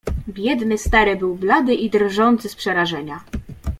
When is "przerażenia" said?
2.55-3.19